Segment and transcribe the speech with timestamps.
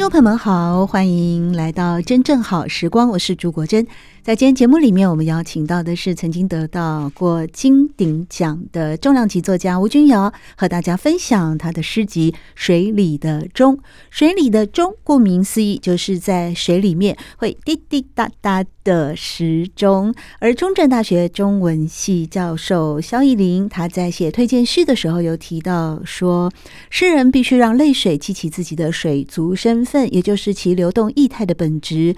[0.00, 3.86] 众朋友们好，欢迎来到真正好时光，我是朱国珍。
[4.22, 13.76] 在今天节目里面，我们邀请到的是曾经得到过金鼎奖的重量级作家吴君瑶，和大家分享他的诗集《水里的钟》。
[14.10, 20.14] 水里的钟，顾名思义，就是在水里面会滴滴答答的时钟。
[20.38, 26.52] 而中正大学中文系教授萧亦伶，他在写推荐序的时候有提到说，
[26.90, 32.14] 诗人必须让泪水记起自己的水族身份，也就是其流动液态的本质。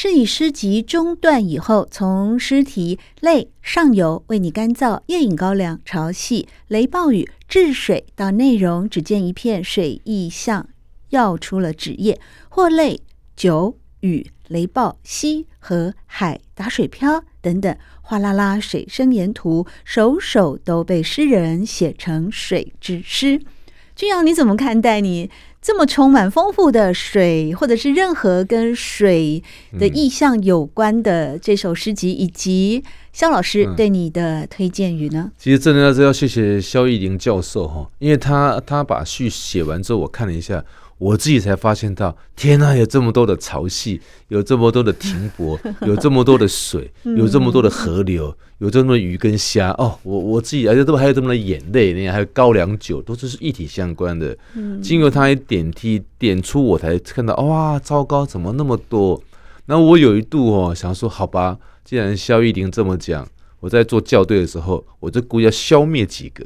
[0.00, 10.68] 是以诗集中断以后，从诗题“泪上游为你干燥，夜饮高粱，潮汐雷暴雨治水”到内容只见一片水意象，
[11.08, 13.00] 要出了纸页，或泪
[13.34, 23.42] 酒雨雷暴溪和海打水漂等等，哗啦啦水声沿途，首首都被诗人写成水之诗。
[23.96, 25.28] 君尧，你怎么看待你？
[25.68, 29.42] 这么充满丰富的水，或者是任何跟水
[29.78, 35.30] 的意象有关的这首诗集，以及肖老师对你的推荐语呢？
[35.36, 40.64] 其实真的要是要谢谢肖逸林教授哈，因为他他把序写完之后，我看了一下。
[40.98, 49.96] 我自己才发现到，天呐，有这么多的潮汐，有这么多的停泊， 有这么多的水，有这么多的河流，有这么多鱼跟虾哦。
[50.02, 54.36] 我我自己而且都还有这么多眼泪，那还有高粱酒，都是一体相关的。
[54.82, 59.22] 经过他一点题点出，我才看到哇，糟糕，怎么那么多？
[59.66, 63.28] 那我有一度哦想说，好吧，既然萧亦伶这么讲。
[63.60, 66.44] 我在做校对的时候，我就故意要消灭几个，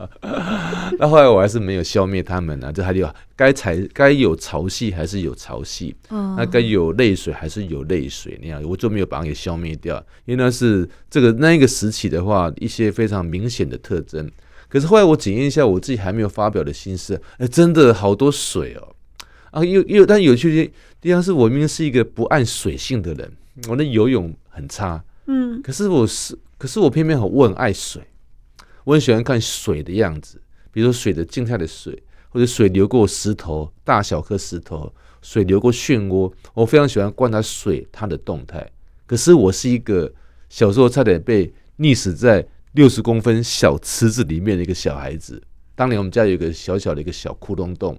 [0.98, 14.30] 那后来我还是没有消灭他们啊，这还有该才该有潮汐还是有潮汐，那该有泪水还是有泪水那样，我就没有把它给消灭掉，因为那是这个那一个时期的话，一些非常明显的特征。
[14.68, 18.94] 可是后来我检验一下我自己还没有发表的心思，哎，真的好多水哦，
[19.52, 23.32] 啊，又又但有趣的地方是我明明是一个不按水性的人，
[23.68, 25.02] 我的游泳很差。
[25.32, 28.02] 嗯，可是我是，可是我偏偏很我很爱水，
[28.82, 30.42] 我很喜欢看水的样子，
[30.72, 34.92] 比如说水的静态的水，或者水流过石头，大小颗石头，
[35.22, 38.68] 水流过漩涡，我非常喜欢观察水它的动态。
[39.06, 40.12] 可是我是一个
[40.48, 45.40] 小时候差点被溺死在六十公分小池子里面的一个小孩子。
[45.76, 47.96] 当年我们家有一个小小的一个小窟窿洞，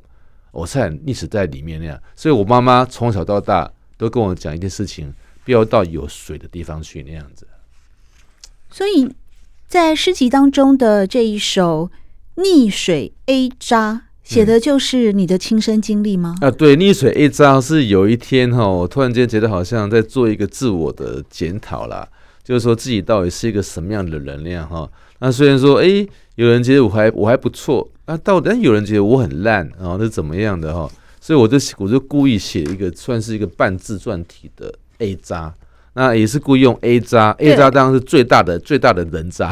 [0.51, 1.97] 我差点溺死在里面那样。
[2.13, 5.13] 所以我妈妈从小到大都跟我讲一件事情。
[5.44, 7.47] 不要到有水的地方去那样子。
[8.69, 9.13] 所以
[9.68, 11.90] 在诗集当中的这一首
[12.41, 13.94] 《溺水 A 渣》，
[14.24, 16.38] 写的就是你的亲身经历吗？
[16.41, 22.08] 嗯、啊，对，《溺水 A 渣》是有一天哈，我突然间觉得好像在做一个自我的检讨啦，
[22.44, 24.90] 就是说自己到底是一个什么样的人那样哈。
[25.19, 30.90] 那虽然说，哎，有人觉得我还我还不错，那到底有人觉得我很烂啊，那怎么样的哈？
[31.19, 34.73] 所以我就我就故意写一个算是一个半自传体的。
[35.01, 35.53] A 渣，
[35.94, 39.52] 那也是故意用 A 渣，A 渣当然是最大的最大的人渣。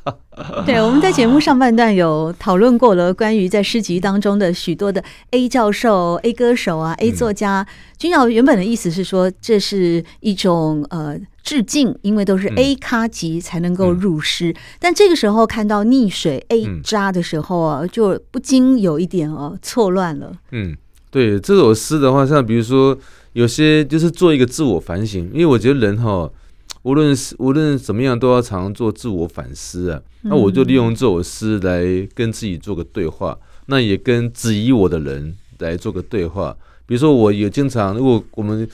[0.64, 7.66] 对，我们在节目上半段有讨论过了，关于在诗集当中的许多的 A 教授、A 歌手啊、A 作家。
[7.98, 14.54] 君瑶原本的意思是说，这是一种呃致敬，因为都是 A 咖级才能够入诗。
[14.78, 20.32] 但这个时候看到溺水 A 渣的时候啊，就不禁有一点哦错乱了。
[20.52, 20.74] 嗯，
[21.10, 22.98] 对，这首诗的话，像比如说。
[23.32, 26.28] 有些就是做一个自我反省，因为我觉得人哈，
[26.82, 30.00] 无论是无论怎么样，都要常常做自我反思啊。
[30.22, 31.82] 那我就利用这首诗来
[32.14, 36.56] 跟自己做个对话，那也跟质疑我的人来做个对话。
[36.86, 38.68] 比如说，我也经常，如果我们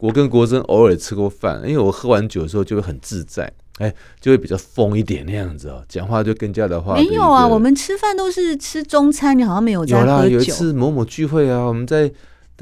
[0.00, 6.96] 我跟国珍偶尔吃过饭，因为我喝完酒的时候就会很自在，哎，就会比较疯一点那样子哦，讲话就更加的话。
[6.96, 10.10] 没有啊，我们吃饭都是吃中餐，你好像没有在喝酒。
[10.10, 12.12] 有啦，有一次某某聚会啊，我们在。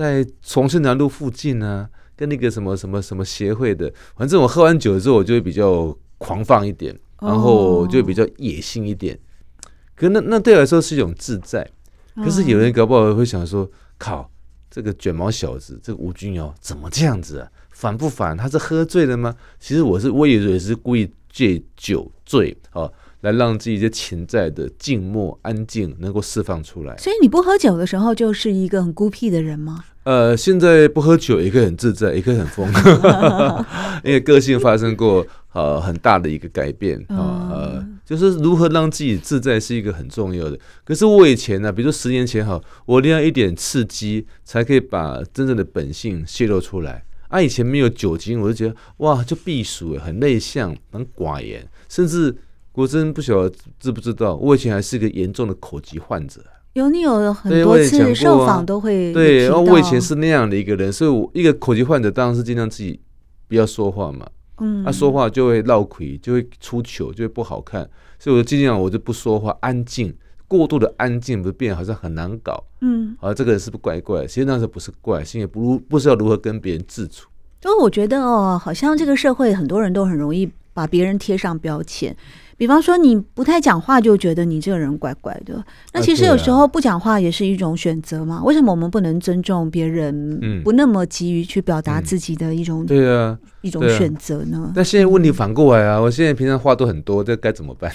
[0.00, 9.18] 在重庆南路附近呢、啊，跟那个什么什么什么协会的，反正我喝完酒之后，我就会比较狂放一点，然后就会比较野性一点。
[9.94, 11.68] 可那那对我来说是一种自在。
[12.16, 14.30] 可是有人搞不好会想说：“靠，
[14.70, 17.48] 这个卷毛小子，这个吴君尧怎么这样子啊？
[17.70, 18.36] 烦不烦？
[18.36, 22.90] 他是喝醉了吗？”其实我是我也也是故意借酒醉啊。
[23.20, 26.96] 来让自己一些潜在的静默、安静能够释放出来。
[26.96, 29.84] 所以你不喝酒的时候，就是一个很孤僻的人吗？
[30.04, 32.66] 呃，现在不喝酒，也可以很自在，也可以很疯，
[34.02, 40.58] 因为个性发生过呃很大的一个改变啊，呃，就是如何让自己自在是一个很重要的。
[40.84, 47.04] 可是我以前呢、啊，比如说十年前哈，我一定要一点刺激，才可以把真正的本性泄露出来。
[47.28, 52.34] 啊，以前没有酒精，我就觉得哇，就避暑，很内向，很寡言，甚至。
[52.80, 56.42] 国珍不晓得知不知道，我以前还是一个严重的口疾患者。
[56.72, 62.98] 有你有很多次受访都会对，然后我以前是那样的一个人，所以我一个口疾患者当然是尽量自己
[63.48, 64.26] 不要说话嘛。
[64.60, 67.86] 嗯，他、啊、说话就会闹亏，就会出糗，就会不好看，
[68.18, 70.14] 所以我就尽量我就不说话，安静，
[70.48, 72.64] 过度的安静不是变好像很难搞。
[72.80, 74.26] 嗯，啊，这个人是不是怪怪？
[74.26, 77.28] 其实那时候不是怪，是因为不不知道如何跟别人自处。
[77.60, 82.16] 所以我觉得哦，好像这个社会很多人都很容易把别人贴上标签。
[82.60, 85.64] 比方说，你不太讲话，就觉得你这个人怪怪的。
[85.94, 88.44] 那其实有时候不讲话也是一种选择嘛。
[88.44, 94.70] 为什么我们不能尊重别人，不那么急于去表达自己的一种对啊一种选择呢？
[94.76, 97.90] 但现在问题反过来啊，我现在平常话都很多，这该怎么办？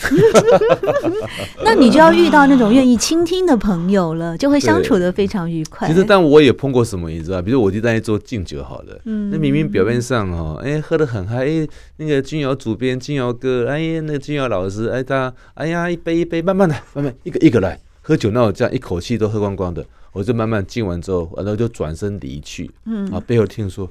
[1.64, 5.88] 那你就要遇到那种愿意倾听的朋友了，就会相处的非常愉快。
[5.88, 7.40] 其实，但我也碰过什么，你知道？
[7.40, 11.68] 比如我就在做敬酒，好了，嗯，那明明表面上哦，哎，喝的很嗨，哎，
[11.98, 14.56] 那个君瑶主编、君瑶哥，哎呀，那个君瑶老。
[14.56, 18.32] 老师，哎，他，哎呀，一杯一杯，慢慢来，慢慢一个一个来喝酒。
[18.32, 22.72] 那我这样一口气都喝光光的，我就慢慢敬完之后，然后就转身离去。
[22.86, 23.86] 嗯，啊，背后听说，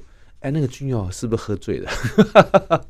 [0.45, 1.89] 哎，那个君尧是不是喝醉了？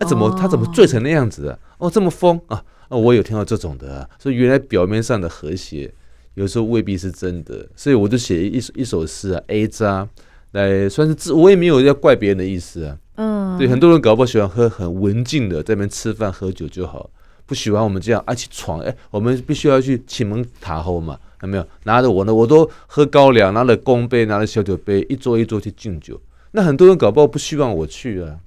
[0.00, 1.58] 哎，怎么他怎么醉成那样子啊？
[1.76, 2.64] 哦，这么疯啊！
[2.88, 5.92] 我有听到这种的，啊，所以原来表面上的和谐，
[6.32, 7.68] 有时候未必是真的。
[7.76, 10.08] 所以我就写一一首诗啊，A 渣
[10.52, 12.96] 来算是自，我也没有要怪别人的意思啊。
[13.16, 17.10] 嗯，对，很多人搞不好喜欢喝很文静的，在那边吃饭喝酒就好，
[17.44, 21.66] 不喜欢我们这样啊去闯，哎，我们必须要去启蒙塔后嘛，有没有？
[21.84, 26.18] 拿着我呢，我都喝高粱，拿着公杯，拿着小酒杯，一桌一桌去敬酒。
[26.58, 28.38] 那很多人搞不好不希望我去啊。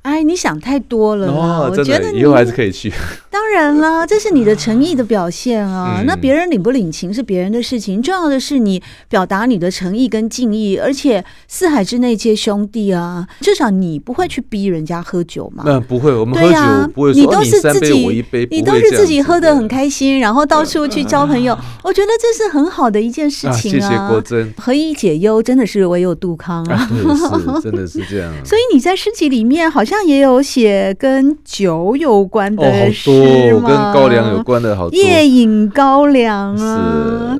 [0.00, 1.26] 哎，你想太多了。
[1.26, 2.90] 哦，我觉得以后还是可以去。
[3.32, 5.96] 当然啦，这是你的诚意的表现啊。
[6.00, 10.76] 嗯、那别人领不领情是别人的事情，重要的是你表达你的诚意跟敬意。
[10.76, 15.64] 而且四海之内皆兄弟啊，至少你不会去逼人家喝酒嘛。
[15.66, 21.58] 那不会，我们喝酒、啊、不会说你都是自己，你，你都是自己喝的很开心，然后到处去交朋友。
[21.82, 23.86] 我觉得这是很好的一件事情啊。
[23.86, 26.74] 啊谢谢国珍，何以解忧，真的是唯有杜康啊。
[26.74, 28.36] 啊是，真的是这样、啊。
[28.44, 30.02] 所以你在诗集里面好像。
[30.02, 32.90] 也有写跟酒有关的
[33.24, 33.68] 诗吗？
[33.68, 34.98] 跟高粱有关的好多。
[34.98, 37.38] 夜饮高粱啊，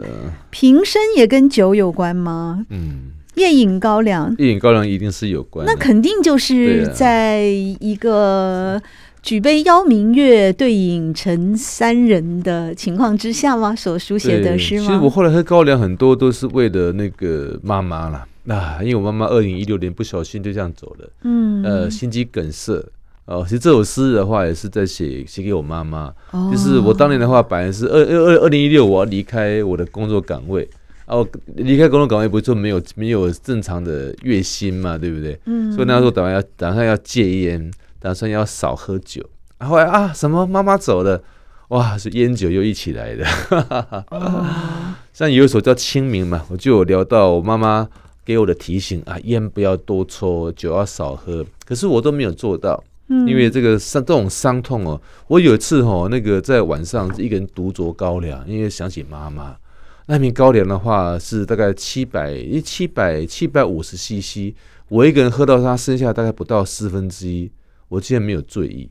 [0.51, 2.65] 平生也跟酒有关吗？
[2.71, 5.67] 嗯，夜饮高粱，夜饮高粱一定是有关。
[5.67, 8.81] 那肯定就是在一个
[9.23, 13.75] 举杯邀明月，对影成三人的情况之下吗？
[13.75, 14.87] 所书写的诗吗？
[14.87, 18.27] 其实我后来喝高粱很多都是为了那个妈妈啦。
[18.45, 22.85] 那、啊、因为我妈妈二零一六年不小心就这样走了，嗯，呃，心肌梗塞。
[23.33, 30.69] 哦，其实这首诗的话也是在写写给我妈妈，哦、就是我当年的话，本来是二二二零一六我要离开我的工作岗位，
[31.07, 35.39] 然后离开工作岗位不是说没有没有正常的月薪嘛，对不对？
[35.47, 39.25] 嗯，所以那时候打算要打算要戒烟，打算要少喝酒。
[39.57, 41.23] 啊、后来啊，什么妈妈走了，
[41.69, 43.25] 哇，是烟酒又一起来的。
[44.11, 44.45] 哦、
[45.15, 47.89] 像有一首叫《清明》嘛，我就有聊到我妈妈。
[48.25, 51.45] 给我的提醒啊，烟不要多抽，酒要少喝。
[51.67, 55.01] 可是我都没有做到，因为这个伤这种伤痛哦。
[55.29, 59.57] 我有一次哦，那个在晚上一个人独酌高粱，因为想起妈妈。
[60.07, 64.55] 那瓶高粱的话是大概七百一七百七百五十 CC，
[64.89, 67.51] 我一个人喝到它剩下大概不到四分之一，
[67.89, 68.91] 我竟然没有醉意。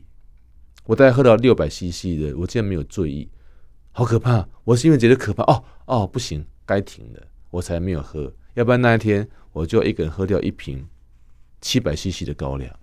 [0.84, 3.28] 我大概喝到六百 CC 的，我竟然没有醉意，
[3.92, 4.48] 好可怕！
[4.64, 8.32] 我是因为觉得可怕哦哦，不行，该停了，我才没有喝。
[8.54, 10.84] 要不然那一天我就一个人喝掉一瓶
[11.60, 12.74] 七百 CC 的高粱。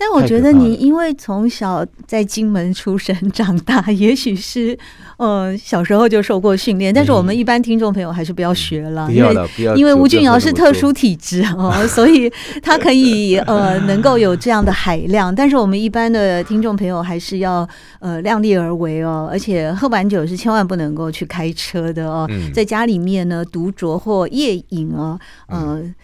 [0.00, 4.76] 但我觉得你因为从小在金门出生长大， 也许是
[5.18, 6.92] 呃小时候就受过训练。
[6.92, 15.34] 但是我们一般听众朋友还是不要学了，嗯、因为因为吴俊尧是特殊体质哦， 所以他可以 呃能够有这样的海量。
[15.34, 25.94] 但是我们一般的听众朋友还是要呃量力而为哦，而且喝完酒是千万不能够去开车的哦，嗯、在家里面呢独酌或夜饮哦，呃、嗯、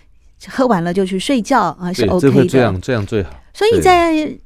[0.48, 3.30] 喝完了就去睡觉啊是 OK 的，这样这样最好。
[3.54, 4.36] 所以在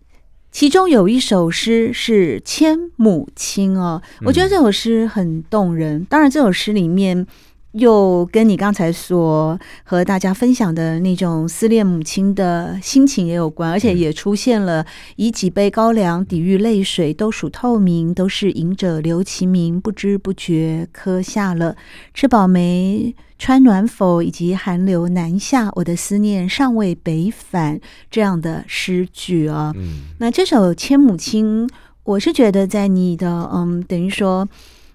[0.52, 6.04] 其中有一首诗是《牵母亲》哦，我觉得这首诗很动人。
[6.08, 7.24] 当然，这首诗里面
[7.72, 21.76] 又跟你刚才所和大家分享的那种思念母亲的心情也有关，而且也出现了以几杯高粱抵御泪水，都属透明，都是饮者留其名，不知不觉刻下了。
[22.12, 23.14] 吃饱没？
[23.40, 24.22] 穿暖否？
[24.22, 27.80] 以及寒流南下，我的思念尚未北返
[28.10, 29.72] 这样的诗句啊。
[29.74, 31.66] 嗯，那这首《牵母亲》，
[32.04, 34.46] 我是觉得在你的嗯，等于说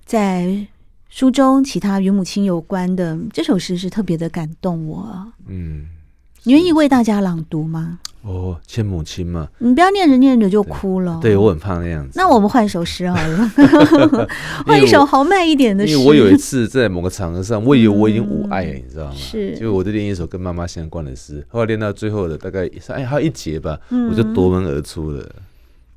[0.06, 0.68] 在。
[1.08, 5.32] 书中其他与母亲有关的这首诗是特别的感动我。
[5.48, 5.86] 嗯，
[6.46, 8.00] 你愿意为大家朗读吗？
[8.22, 11.20] 哦，牵母亲嘛，你不要念着念着就哭了。
[11.22, 12.12] 对，对我很怕那样子。
[12.16, 13.52] 那我们换首诗好了，
[14.66, 15.94] 换一首豪迈一点的诗。
[15.94, 19.14] 因为我有一次在某个场合上，我以为我已经无爱了，嗯、你知道吗？
[19.16, 25.28] 是，就我就练一首跟妈妈相关的诗，后来练到最后的大概哎还有一节吧，嗯、我就夺门而出了。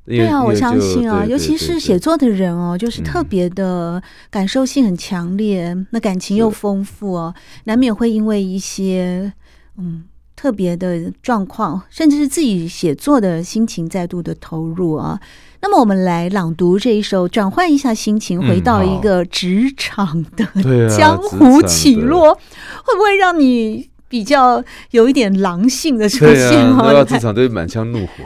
[0.06, 9.32] 对啊，我相信啊，尤其是写作的人哦，就是特别的感受性很强烈，嗯、那感情又丰富哦，难免会因为一些
[9.78, 10.04] 嗯
[10.38, 15.18] 特别的状况，甚至是自己写作的心情再度的投入啊。
[15.60, 20.46] 那么我们来朗读这一首，转换一下心情，回到一个职场的
[20.96, 22.38] 江湖起落，啊、
[22.84, 23.90] 会不会让你？
[24.10, 28.24] 比较有一点狼性的出现哦，对啊，职场都满腔怒火，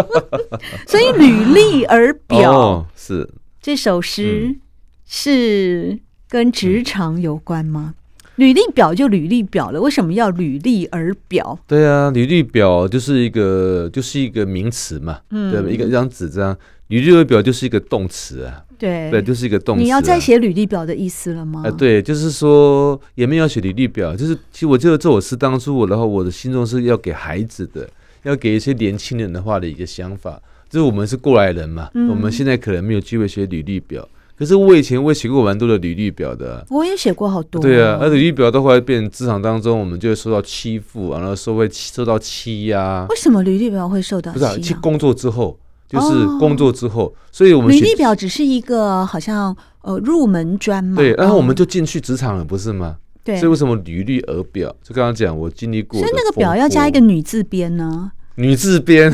[0.88, 3.28] 所以履历而 表、哦、是
[3.60, 4.56] 这首诗
[5.04, 5.98] 是
[6.30, 7.92] 跟职场有关吗？
[8.36, 11.58] 嗯、履历表就履历表了，为什么要履历而表？
[11.66, 16.56] 对啊，履历表就是一个就是一个名词嘛，嗯，对，一个一张纸这样，
[16.88, 18.64] 履历而表就是一个动词啊。
[18.78, 19.84] 对对，就是一个动词、啊。
[19.84, 21.60] 你要再写履历表的意思了吗？
[21.60, 27.88] 啊、呃，对，就是说也没有写履历表，就是其实我记得这首诗当初我，然后我的心中是要给孩子的，
[28.24, 34.08] 要给一些年轻人的话的一个想法，就是我们是过来人嘛，嗯、我们现在可能没有机会写履历表，
[34.42, 37.62] 可是我以前我也写过蛮多的履历表的，我也写过好多、哦。
[37.62, 43.06] 对啊，而履历表的话，变成职场当中，我们就会受到欺负，然后受会受到欺压。
[43.08, 44.48] 为什么履历表会受到欺压？
[44.48, 45.56] 不是去工作之后。
[45.88, 50.96] 就是工作之后，所以我们履历表只是一个好像呃入门砖嘛。
[50.96, 52.96] 对，然后我们就进去职场了，不是吗？
[53.22, 53.36] 对。
[53.36, 54.74] 所以为什么履历而表？
[54.82, 56.00] 就刚刚讲我经历过。
[56.00, 58.10] 所以那个表要加一个女字边呢？
[58.36, 59.12] 女字边，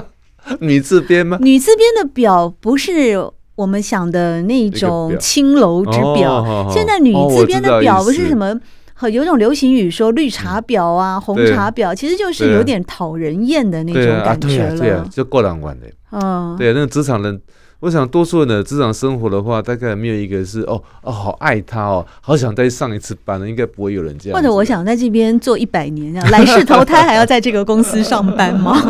[0.60, 1.36] 女字边吗？
[1.42, 6.68] 女字边的表不是我们想的那种青楼之表。
[6.72, 8.58] 现在女字边的表不是什么？
[9.10, 14.78] 有一种流行语说绿茶婊啊，红茶婊，其实就是有点讨人厌的那种感觉了。
[14.78, 15.86] 对啊，就过两关的。
[16.12, 17.38] 嗯，对，那个职场人，
[17.80, 24.38] 我想多数人的职场生活的话，大概没有一个是哦哦，好爱他哦，好想再上一次班了，应该不会有人这样。
[24.38, 28.80] 或者我想在这边做一百年，这样来世投胎 还要在这个公司上班吗？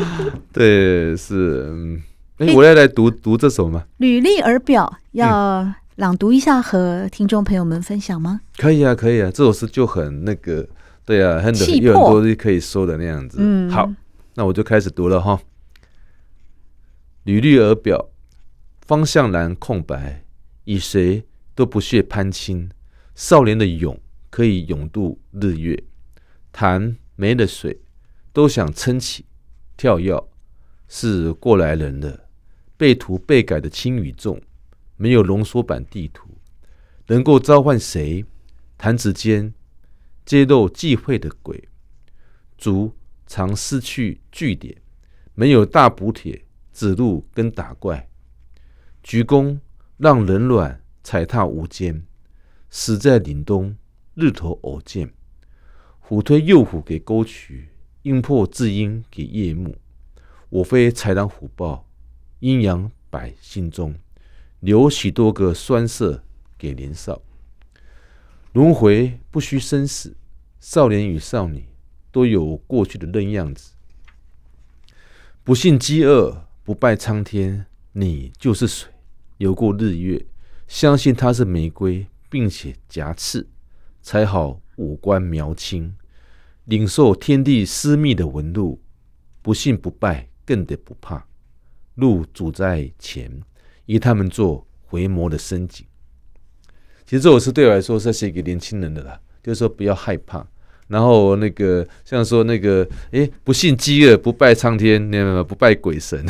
[0.52, 1.70] 对，是。
[1.70, 2.02] 嗯，
[2.38, 3.86] 哎，我要来读读这首吗？
[3.98, 5.74] 履历而表要。
[5.96, 8.40] 朗读一下，和听众朋友们分享吗？
[8.56, 10.66] 可以啊，可以啊，这首诗就很那个，
[11.04, 13.36] 对啊，很有很多可以说的那样子。
[13.38, 13.92] 嗯，好，
[14.34, 15.38] 那我就开始读了哈。
[17.24, 18.08] 履历而表，
[18.86, 20.24] 方向栏空白，
[20.64, 21.22] 以谁
[21.54, 22.70] 都不屑攀亲。
[23.14, 25.84] 少年的勇可以勇渡日月，
[26.52, 27.82] 潭没了水，
[28.32, 29.26] 都想撑起
[29.76, 30.18] 跳跃，
[30.94, 32.28] 是过来人的
[32.76, 34.38] 被涂被改的轻与重。
[34.98, 36.28] 没有浓缩版地图，
[37.06, 38.22] 能够召唤谁？
[38.76, 39.54] 弹指间
[40.26, 41.66] 揭露忌讳的鬼，
[42.58, 42.94] 卒
[43.26, 44.76] 常失去据点，
[45.34, 46.44] 没有大补铁
[46.74, 48.06] 指路跟打怪，
[49.02, 49.58] 鞠躬
[49.96, 52.04] 让人软踩踏无间，
[52.68, 53.74] 死在岭东
[54.14, 55.10] 日头偶见，
[55.98, 57.70] 虎推幼虎给沟渠，
[58.02, 59.74] 硬破雉鹰给夜幕，
[60.52, 61.88] 我非豺狼虎豹，
[62.40, 63.94] 阴阳百姓中。
[64.60, 66.22] 留许多个酸涩
[66.58, 67.22] 给年少，
[68.52, 70.14] 轮回不需生死，
[70.60, 71.64] 少年与少女
[72.10, 73.72] 都有过去的嫩样子。
[75.42, 78.92] 不信饥饿，不拜苍天，你就是水，
[79.38, 80.26] 游过日月，
[80.68, 83.48] 相信它是玫瑰，并且夹刺，
[84.02, 85.96] 才好五官描清，
[86.66, 88.82] 领受天地私密的纹路。
[89.40, 91.24] 不信不拜，更得不怕，
[91.94, 93.30] 路阻在前。
[93.86, 95.84] 以他们做回眸的深井。
[97.04, 100.46] 其实这首诗对我来说是写给年轻人的啦，就是说不要害怕。
[100.86, 106.24] 然后那个像说那个，哎，不信饥饿，不拜苍天，那么不拜鬼神，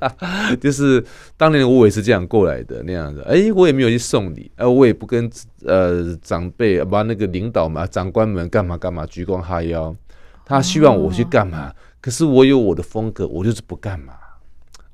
[0.60, 1.02] 就是
[1.36, 3.22] 当年我也是这样过来的那样子。
[3.22, 5.28] 哎，我也没有去送礼，呃，我也不跟
[5.64, 9.96] 呃长辈把那个领导嘛、长官们干嘛干嘛鞠躬哈腰。
[10.44, 14.14] 他希望我去干嘛，可是我有我的风格，我就是不干嘛。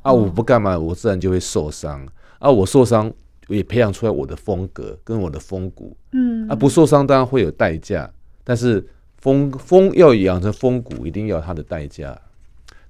[0.02, 2.06] 啊，我不干嘛，我自然就会受伤。
[2.38, 3.12] 啊，我受伤，
[3.48, 5.96] 也培养出来我的风格跟我的风骨。
[6.12, 8.08] 嗯，啊，不受伤当然会有代价，
[8.44, 8.86] 但是
[9.18, 12.16] 风风要养成风骨，一定要它的代价。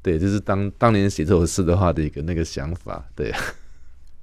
[0.03, 3.03] 对，就是当当年写这首诗的话的一个那个想法。
[3.15, 3.33] 对。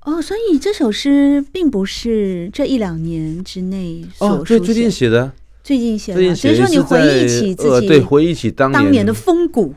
[0.02, 5.32] 哦，所以这首诗并不是这一两年之内所哦，对，最近写的，
[5.64, 9.74] 最近写的，所以说你回忆起自己，呃，对，回忆起当年的风骨。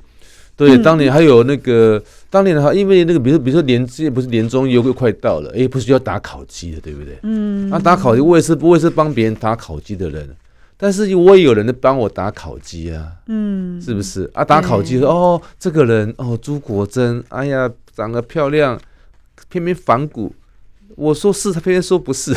[0.57, 7.19] 对，当年还有那个，嗯、当年的话，因为那个，比如说，比如说年，现在不是年终又快到了，哎，不是要打烤鸡的，对不对？
[7.23, 7.71] 嗯。
[7.71, 10.29] 啊，打烤鸡，我也是，我也是帮别人打烤鸡的人，
[10.77, 14.31] 但是我也有人在帮我打烤鸡啊，嗯，是不是？
[14.33, 18.79] 啊，打烤鸡说，哦，这个人，哦，朱国珍，哎呀，长得漂亮。
[19.51, 20.35] 偏偏反骨，
[20.97, 22.33] 我说是，他偏偏说不是，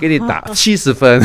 [0.00, 1.22] 给你打 七十分。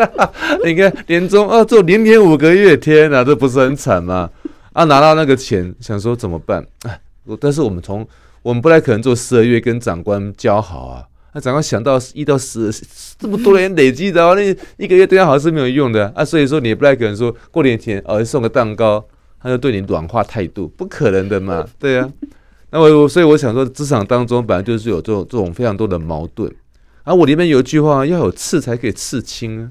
[0.64, 4.28] 你看年终啊，做零点五个月，天哪，这不是很惨吗？
[4.76, 6.62] 啊，拿到那个钱，想说怎么办？
[6.82, 7.00] 哎，
[7.40, 8.06] 但是我们从
[8.42, 11.02] 我们不太可能做十二月跟长官交好啊。
[11.32, 12.70] 那长官想到一到十
[13.18, 16.22] 这么多年累积的话，那一个月对他好是没有用的啊。
[16.22, 19.02] 所以说你也不太可能说过年前哦送个蛋糕，
[19.40, 21.66] 他就对你软化态度，不可能的嘛。
[21.80, 22.28] 对呀、啊。
[22.70, 26.54] 那我所以我想说，职场当中本来就是有这种这种非常多的矛盾。
[27.04, 29.70] 啊我里面有一句话，要有刺才可以刺青啊，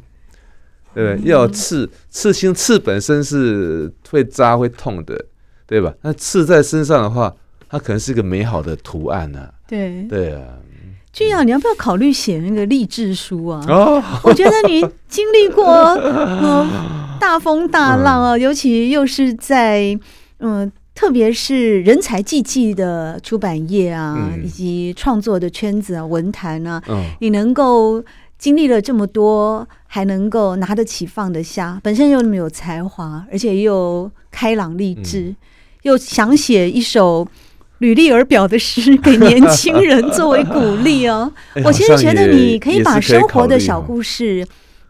[0.95, 1.29] 对不对？
[1.29, 5.25] 要有刺，刺青刺本身是会扎会痛的，
[5.67, 5.93] 对吧？
[6.01, 7.31] 那刺在身上的话，
[7.69, 9.49] 它可能是一个美好的图案呢。
[9.67, 10.41] 对对啊，
[11.11, 13.63] 君尧，你要不要考虑写那个励志书啊？
[13.67, 16.65] 哦，我觉得你经历过嗯
[17.19, 19.99] 大风大浪啊，尤其又是在
[20.39, 20.71] 嗯。
[20.97, 28.01] 特别是人才济济的出版业啊，嗯、以及创作的圈子啊，文坛啊，嗯、你能够
[28.45, 35.35] 经历了这么多，还能够拿得起放得下，本身又那么有才华，而且又开朗励志，嗯、
[35.81, 37.27] 又想写一首
[37.79, 41.33] 履历而表的诗给年轻人作为鼓励哦。
[41.55, 44.45] 欸、 我其实觉得你可以把生活的小故事，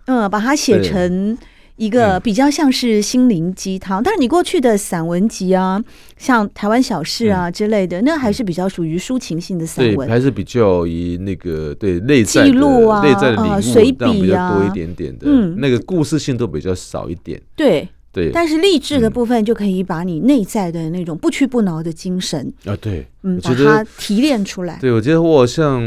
[0.07, 1.37] 嗯，把它写成。
[1.77, 5.83] 一个比较像是心灵鸡汤，嗯、但是你过去的散文集啊，
[6.17, 18.31] 像《台湾小事》啊之类的，嗯、那还是比较属于抒情性的散文，还是比较以那个对内在记录啊、内在的领悟随笔啊比较多一点点的，嗯，那个故事性都比较少一点，对对。
[18.31, 24.77] 但是励志的部分就可以把你内在的那种不屈不挠的精神啊，对，嗯，把它提炼出来。
[24.79, 25.81] 对，我觉得我像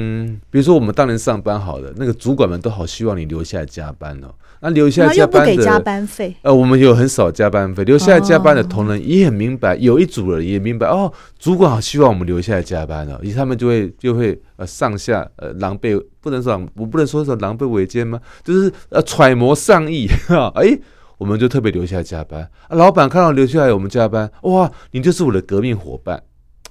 [0.51, 4.29] 比如说我们当年上班好了，那个主管们都好希望你留下来加班哦。
[4.61, 6.35] 那留下来加班的，不给加班费。
[6.43, 7.85] 呃，我们有很少加班费。
[7.85, 18.21] 留下来加班的同仁也很明白，有一组人也明白哦，主管好希望我们留下来加班哦，于是他们就会就会呃上下呃狼狈，不能说我不能说是狼狈为奸吗？
[18.43, 20.77] 就是呃揣摩上意哈，哎，
[21.19, 22.41] 我们就特别留下来加班。
[22.69, 26.23] 啊，老板看到留下来我们加班，哇，你就是我的革命伙伴。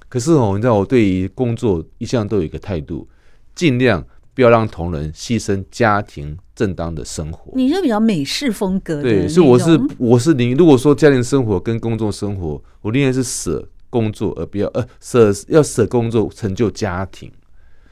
[0.08, 3.08] 可是哦，你知道我对于工作一向都有一个态度，
[3.54, 4.04] 尽量。
[4.34, 7.50] 不要让同仁牺牲家庭正当的生活。
[7.56, 10.54] 你是比较美式风格的，对，所以我是我是您。
[10.54, 17.28] 如果说家庭生活跟工作生活，我宁愿是舍工作，而不要呃舍要舍工作成就家庭。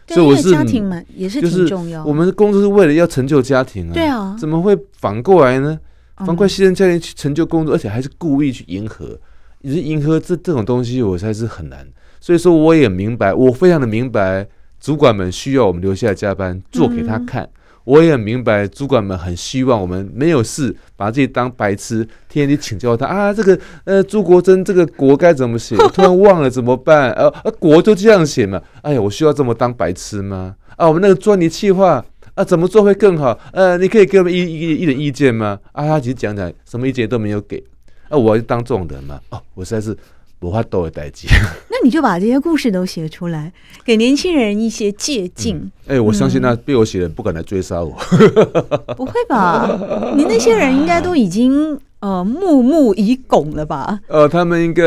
[0.07, 2.05] 所以我是家庭嘛，也是挺重要。
[2.05, 5.77] 我们的工作是为了要成就家庭啊，对啊，怎么会反过来呢？
[6.25, 9.19] 反过来牺牲家庭去成就工作，而且还是故意去迎合，
[9.61, 11.87] 你是迎合这这种东西，我才是很难。
[12.21, 14.47] 所以说，我也明白，我非常的明白。
[14.79, 17.49] 主管们需要我们留下来加班做给他看，
[17.85, 25.75] 我也很明白，主管们很希望我们没有事把自己当白痴，天天去请教他啊，这个呃朱国珍这个国该怎么写？
[25.77, 27.11] 我突然忘了怎么办？
[27.13, 28.61] 呃呃，国就这样写嘛？
[28.83, 30.55] 哎呀，我需要这么当白痴吗？
[30.77, 32.05] 啊，我们那个专题计划
[32.37, 33.37] 啊，怎么做会更好？
[33.53, 35.59] 呃，你可以给我们一一一点意见吗？
[35.73, 37.61] 啊，他其实讲讲，什么意见都没有给。
[38.09, 39.21] 啊，我要当这种人嘛？
[39.31, 39.97] 哦，我实在是。
[40.41, 41.27] 无法多的代志，
[41.71, 43.51] 那你就把这些故事都写出来，
[43.87, 45.57] 给年轻人一些借镜。
[45.87, 47.97] 哎、嗯欸，我相信那被我写的人不敢来追杀我。
[48.95, 49.67] 不会吧？
[50.15, 53.99] 你那些人应该都已经呃木木已拱了吧？
[54.09, 54.85] 呃，他们应该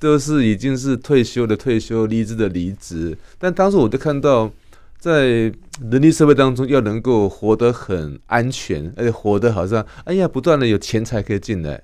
[0.00, 3.16] 都是已经是退休的退休，离职的离职。
[3.38, 4.50] 但当时我就看到，
[5.00, 5.52] 在
[5.90, 11.82] 人力社会当中，要能够活得很安全，而且活得好像哎呀，不断的有钱财可以进来，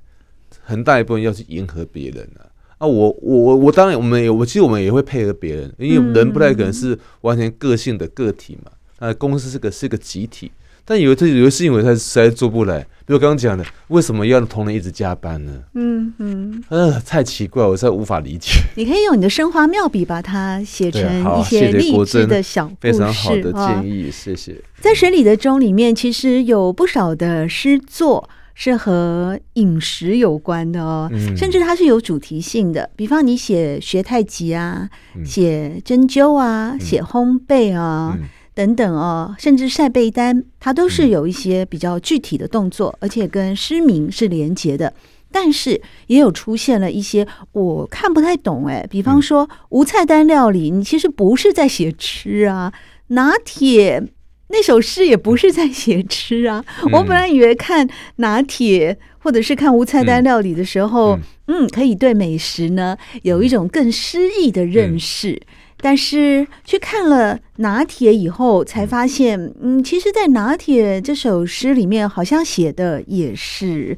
[0.62, 2.44] 很大一部分要去迎合别人啊。
[2.76, 8.70] 啊，我我我我当然我们也我其实我们也会配合别人，因为人不太可能是完全个性的个体嘛。
[8.98, 10.52] 啊，公司是个是个集体，
[10.87, 12.87] 但有的有的事情我才实在做不来。
[13.05, 15.53] 比如刚刚讲的，为什么要让同仁一直加班呢？
[15.75, 18.51] 嗯嗯，呃，太奇怪，我实在无法理解。
[18.77, 24.57] 你可以用你的生花妙笔把它写成一些励志的小故事，非常好的建议，谢谢。
[24.81, 28.29] 在水里的钟里面，其实有不少的诗作。
[28.59, 32.88] 是和饮食有关的哦，嗯、甚至它是有主题性的。
[32.96, 34.88] 比方你写学太极啊，
[35.27, 38.16] 写针灸啊，写烘焙啊，
[38.57, 44.95] 等等哦，甚至晒被单，它都是有一些比较具体的动作，而且跟失明是连结的。
[45.31, 52.73] 但是也有出现了一些我看不太懂哎，比方说无菜单料理，你其实不是在写吃啊；
[53.09, 54.03] 拿铁
[54.49, 56.64] 那首诗也不是在写吃啊。
[56.92, 65.42] 我本来以为看拿铁或者是看无菜单料理的时候，嗯，可以对美食呢有一种更诗意的认识。
[65.87, 73.96] 但是去看了拿铁以后，才发现，嗯，其实，在拿铁这首诗里面，好像写的也是。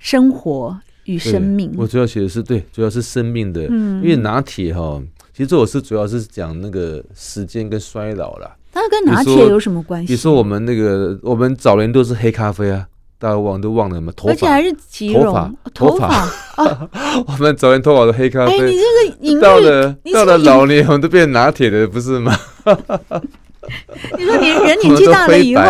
[0.00, 3.66] 生活与生命，我主要写的是对，主要是生命的。
[3.68, 8.56] 嗯，因为拿铁哈，其实这首诗主要是讲那个时间跟衰老啦。
[8.72, 10.06] 那跟拿铁有什么关系？
[10.06, 12.86] 比如说我们那个，我们早年都是黑咖啡啊，
[13.18, 14.12] 大家忘都忘了什么？
[14.12, 16.88] 头发，而且还是即溶头发啊。
[17.26, 18.52] 我们早年头发都黑咖啡。
[18.52, 22.38] 哎， 你这个隐喻，到了到了老年，我们都变拿铁的，不是吗？
[24.16, 25.62] 你说年人年纪大了以后，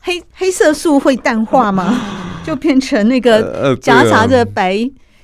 [0.00, 2.00] 黑黑色素会淡化吗？
[2.44, 4.78] 就变成那个夹杂着白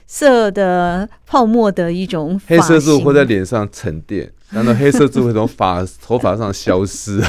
[0.07, 7.21] 色的泡沫的一种黑色素会在脸上沉淀，然后黑色素会从发头发上消失。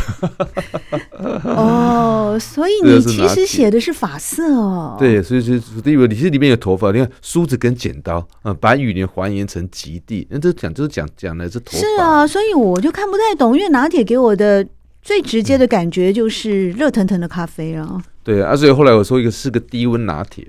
[1.44, 4.96] 哦，所以你其实写的是发色哦。
[4.98, 5.56] 对，所以就
[5.92, 10.28] 以为你是里面有头发，你看梳子跟剪刀嗯，把雨林还原成极地。
[10.30, 11.80] 那这讲就是讲讲的是头发。
[11.80, 14.66] 是啊，所以我就看不太懂，因为拿铁给我的
[15.02, 18.02] 最直接的感觉就是热腾腾的咖啡啊。
[18.24, 20.48] 对啊，所以后来我说一个是个低温拿铁，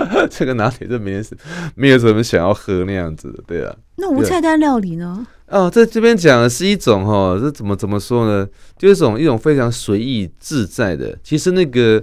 [0.30, 1.24] 这个拿铁就没人
[1.74, 3.74] 没有什么想要喝那样子的，对啊。
[3.96, 5.26] 那无菜单料理呢？
[5.48, 8.46] 哦，在这边讲的是一种哈，这怎么怎么说呢？
[8.76, 11.16] 就是一种一种非常随意自在的。
[11.22, 12.02] 其实那个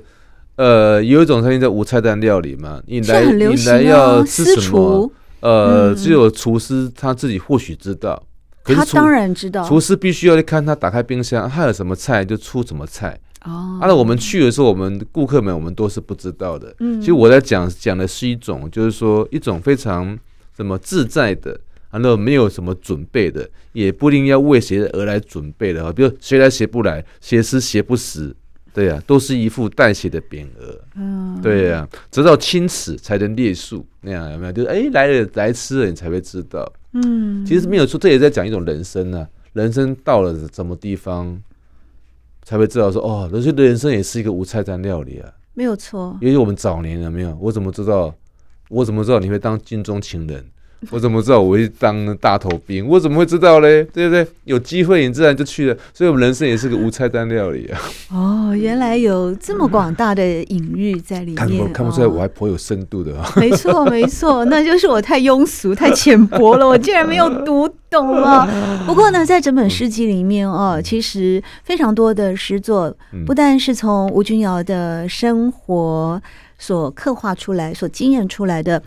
[0.55, 5.11] 呃，有一种餐厅叫无菜单料理嘛，你来、啊、你来要吃什么？
[5.41, 8.23] 呃，嗯、只有厨师他自己或许知道，
[8.63, 13.19] 他当然知道，厨师必须要去看他打开冰箱，他有什么菜就出什么菜。
[13.43, 16.73] 哦，那我们去的时候，我们顾客们我们都是不知道的。
[16.79, 20.17] 嗯，其实我在讲讲的是一种，就是说一种非常
[20.55, 21.59] 什么自在的，
[21.91, 25.91] 然后没有什么准备的，也不一定要为谁而来准备的啊。
[25.91, 28.33] 比如谁来谁不来，谁吃谁不死，
[28.73, 30.79] 对呀，都是一副带血的匾额。
[30.95, 34.51] 嗯，对呀，直到亲此才能列数，那样有没有？
[34.53, 36.71] 就是哎来了来吃了，你才会知道。
[36.93, 39.27] 嗯，其实没有错，这也在讲一种人生呢。
[39.51, 41.39] 人生到了什么地方？
[42.43, 46.17] 才会知道说哦，人生的人生也是一个无菜单料理啊，没有错。
[46.21, 48.13] 因为我们早年了没有，我怎么知道？
[48.69, 50.43] 我怎么知道你会当镜中情人？
[50.91, 52.87] 我怎么知道我会当大头兵？
[52.87, 53.83] 我怎么会知道嘞？
[53.93, 54.25] 对不对？
[54.45, 55.77] 有机会你自然就去了。
[55.93, 57.79] 所以，我们人生也是个无菜单料理啊。
[58.13, 61.35] 哦，原来有这么广大的隐喻在里面。
[61.35, 63.31] 看不看不出来，我还颇有深度的啊。
[63.37, 68.47] 没错，没错，那就是我太庸俗、太浅薄了，我竟然没有读懂啊。
[68.85, 76.21] 不过呢，在整本诗集里面哦，其实非常多的诗作，不但是从吴君瑶的生活
[76.57, 78.81] 所刻画出来、所经验出来的。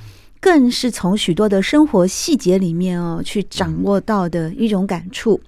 [0.46, 5.40] 更是从许多的生活细节里面哦，去掌握到的一种感触，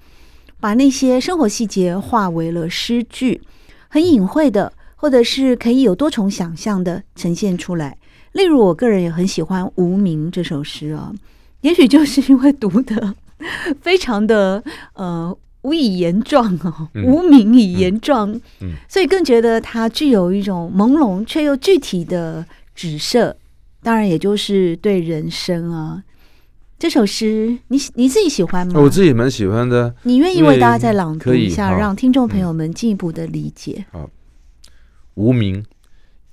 [0.59, 3.41] 把那些生活细节化为了诗句，
[3.87, 7.97] 很隐晦的，或者是可以有多重想象的呈现出来。
[8.33, 11.15] 例如，我个人也很喜欢《无名》这首诗啊，
[11.63, 13.15] 也许就是因为读的
[13.81, 14.61] 非常的
[14.95, 15.33] 呃
[15.63, 18.35] 无以言状哦，无名以言状，
[18.89, 23.37] 所以更觉得它具有一种朦胧却又具体的指涉。
[23.83, 26.03] 当然，也就是对人生啊，
[26.79, 28.81] 这首诗你你自己喜欢吗？
[28.81, 29.95] 我自己蛮喜欢的。
[30.03, 33.87] 你愿意为大家再朗读一下，让听众朋友们进一步的理解？
[33.93, 34.11] 好，
[35.15, 35.65] 无名，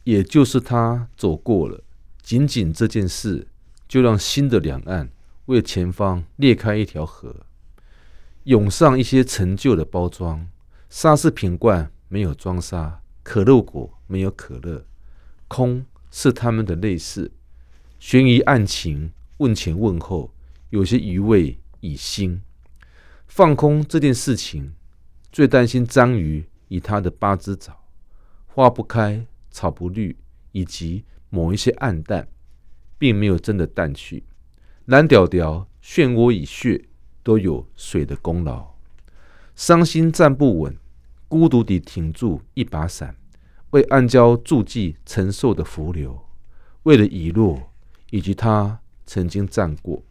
[0.03, 1.81] 也就是他走过了，
[2.21, 3.47] 仅仅这件事，
[3.88, 5.10] 就让新的两岸
[5.45, 7.36] 为前方裂开一条河，
[8.45, 10.47] 涌上一些陈旧的包装，
[10.89, 14.84] 沙士瓶罐没有装沙，可乐果没有可乐，
[15.47, 15.86] 空。
[16.17, 17.30] 是他们的类似，
[17.99, 20.34] 悬疑案情，问前问后，
[20.69, 22.39] 有些余味已腥。
[23.28, 24.71] 放空这件事情，
[25.30, 27.78] 最担心章鱼以他的八只爪，
[28.45, 30.15] 花不开，草不绿，
[30.54, 32.25] 以及某一些暗淡，
[32.97, 34.23] 并没有真的淡去。
[34.86, 36.86] 蓝调调，漩涡与血，
[37.23, 38.73] 都有水的功劳。
[39.54, 40.78] 伤心站不稳，
[41.28, 43.17] 孤独地挺住一把伞。
[43.75, 46.17] 为暗礁筑基承受的浮流，
[46.83, 47.61] 为了遗落，
[48.09, 50.01] 以及他曾经站过。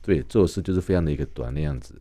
[0.00, 2.00] 对，这首诗就是非常的一个短的样子。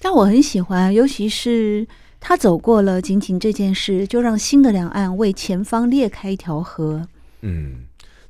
[0.00, 1.86] 但我很喜欢，尤其是
[2.18, 7.06] 他走过了，仅仅这件事，就让新的两岸为前方裂开一条河。
[7.42, 7.84] 嗯，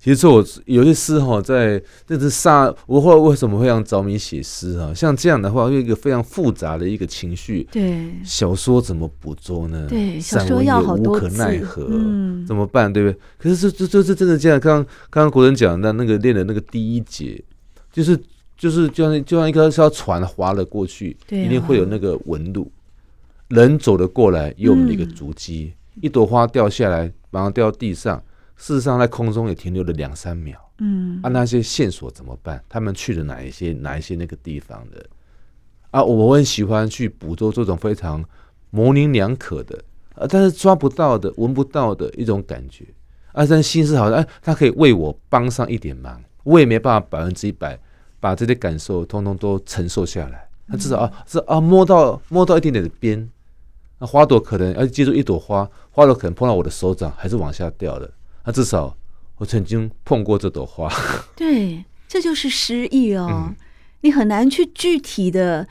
[0.05, 4.93] 其实我有些诗哈，在这是杀我后来为什么会让着迷写诗哈？
[4.93, 7.67] 像这样的话，有一个非常复杂的一个情绪。
[7.73, 9.87] 对，小说怎么捕捉呢？
[9.89, 12.93] 对，小说要好多，无可奈何，嗯，怎么办？
[12.93, 13.19] 对不对？
[13.39, 14.61] 可是这这这真的这样？
[14.61, 17.43] 刚刚刚国人讲的那个练的那个第一节，
[17.91, 18.15] 就是
[18.59, 22.71] 就是就像就像一个艘船划了过去，对啊，一定会有那个纹路，
[23.49, 28.23] 人走了过来，有我们的一个足迹，嗯，一朵花掉下来，马上掉到地上。
[28.57, 30.59] 事实上，在空中也停留了两三秒。
[30.79, 32.63] 嗯，啊，那些线索怎么办？
[32.69, 35.05] 他们去了哪一些哪一些那个地方的？
[35.91, 38.25] 啊，我很喜欢去捕捉这种非常
[38.71, 39.79] 模棱两可的，
[40.15, 42.85] 啊，但是抓不到的、闻不到的一种感觉。
[43.33, 47.79] 啊，但心思好像，哎，他可以为我帮上一点忙，我也没办法百分之一百
[48.21, 50.49] 把这些感受通通都承受下来。
[50.69, 53.29] 他至少啊，是啊，摸到摸到一点点的边，
[53.99, 58.11] 那花朵可能要记住一朵花，花朵可能碰到我的手掌，还是往下掉的。
[58.45, 58.97] 那、啊、至少
[59.39, 60.89] 我曾经碰过这朵花，
[61.35, 63.27] 对，这就是诗意哦。
[63.31, 63.57] 嗯、
[64.03, 65.67] 你很难去具体的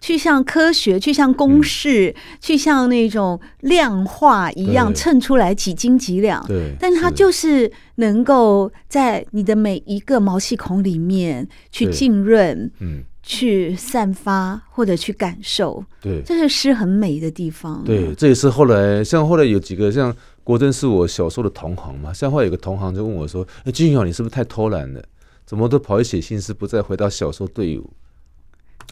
[0.00, 6.44] 去像科学、去像公式、嗯、去像那种量化一样称出来几斤几两。
[6.46, 15.82] 对，但它就是能够在你的每一个毛细孔里面去浸润，嗯，去散发或者去感受。
[16.02, 17.82] 对，这是诗很美的地方。
[17.84, 20.14] 对，这也是后来像后来有几个像。
[20.46, 25.02] 国珍是我小时候的同行嘛，像后来有个同行就问我说：“哎，君尧，你是不是太偷懒了？
[25.44, 27.90] 怎么都跑去写新诗，不再回到小说队伍？”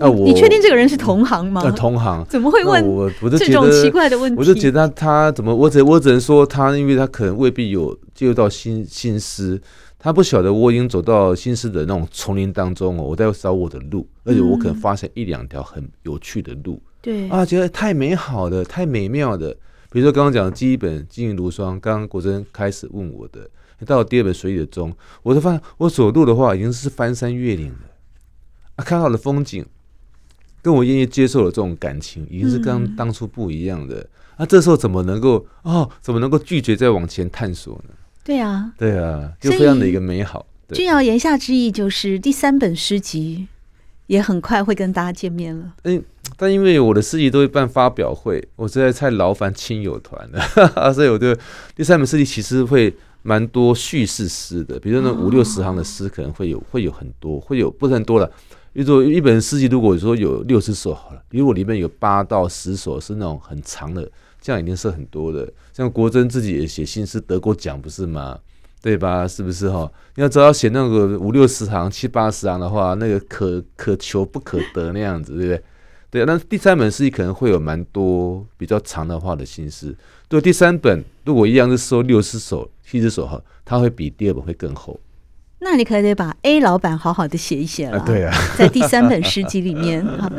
[0.01, 1.63] 啊，我你确定这个人是同行吗？
[1.63, 3.09] 啊，同行怎么会问我？
[3.23, 5.55] 我就觉得这种奇怪的问题，我就觉得他，他怎么？
[5.55, 9.63] 我只我只能说他，因为他可能未必有接触到新新诗，
[9.97, 19.57] 他不晓得我已经走到新诗的那种丛林当中哦，我在找我的路，而且我可能发现一两条很有趣的路，对啊，觉得太美好的，太美妙的。
[19.95, 23.49] 比如说刚刚讲的第一本《金银如霜》，刚刚国珍开始问我的，
[23.87, 24.91] 到了第二本《水里的钟》，
[25.23, 27.79] 我就发现我走路的话已经是翻山越岭了
[28.75, 29.65] 啊，看到的风景
[30.61, 34.01] 跟我愿意接受的这种感情，已经是跟当初不一样的。
[34.01, 37.95] 嗯、啊，这时候怎么能够哦，怎么能够拒绝再往前探索呢？
[38.25, 40.45] 对啊，对啊，就非常的一个美好。
[40.73, 43.47] 君瑶言下之意就是第三本诗集
[44.07, 45.75] 也很快会跟大家见面了。
[45.85, 46.03] 嗯。
[46.37, 50.43] 但因为我的诗集都会办发表会，我实在太劳烦亲友团了，
[50.93, 51.39] 所以我的
[51.77, 58.27] 第三本诗集其实会蛮多叙事诗的，比如说那五六十行的诗可能会有，会有很多，会有不是很多了。
[58.73, 65.49] 比如说一本诗集，如果说有六十首好了，如果里面有八到十首是那种很长的，这样已经是很多的。
[65.73, 68.37] 像国珍自己也写新诗得过奖，不是吗？
[68.85, 69.27] 对吧？
[69.27, 69.91] 是不是哈？
[70.17, 75.63] 你要只要写那个五六十行、七八十行的话，那个可可求不可得那样子，对不对？
[76.11, 79.97] 对，那第三本诗集可能会有蛮多比较长的话的心思。
[80.29, 85.01] 对，第三本如果一样是收六十首、七十首哈，它会比第二本会更厚。
[85.61, 87.99] 那你可得把 A 老板好好的写一写了。
[87.99, 90.31] 啊对啊， 在第三本诗集里面， 好，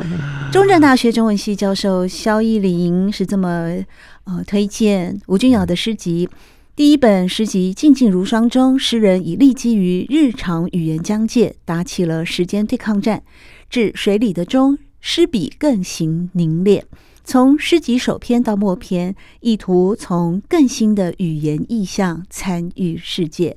[0.52, 3.76] 中正大学中文系教授萧奕霖是这么
[4.22, 6.28] 呃推荐吴君尧的诗集。
[6.76, 13.22] 第一本诗集《静静如霜》中，诗人以立基于日常语言疆界，打起了时间对抗战，
[13.70, 14.76] 至水里的钟。
[15.00, 16.84] 诗笔更行凝练，
[17.24, 23.56] 从诗集首篇到末篇，意图从更新的语言意象参与世界。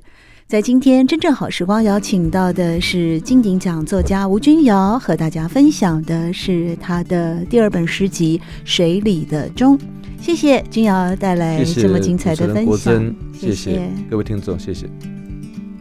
[0.50, 9.78] 在今天真正好时光邀请到的是金鼎奖作家吴君瑶，和大家分享的是他的第二本诗集《水里的钟》。
[10.20, 14.88] 谢谢君瑶带来这么精彩的分享，谢谢，谢谢各位听众，谢谢。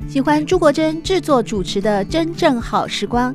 [0.07, 3.33] 喜欢朱国珍制作主持的《真正好时光》。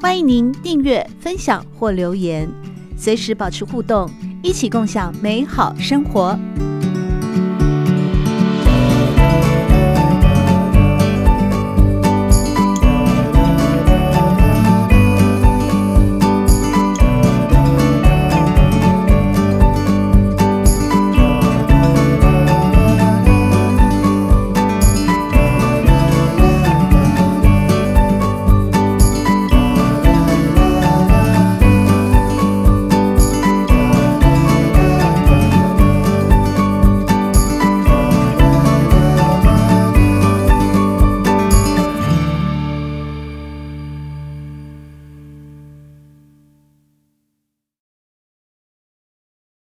[0.00, 2.48] 欢迎您订阅、分享或留言，
[2.96, 4.10] 随时保持互动，
[4.42, 6.36] 一起共享美好生活。